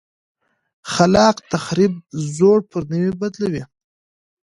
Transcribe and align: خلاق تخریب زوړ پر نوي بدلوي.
خلاق 0.93 1.35
تخریب 1.51 1.93
زوړ 2.35 2.59
پر 2.71 2.81
نوي 2.91 3.11
بدلوي. 3.21 3.63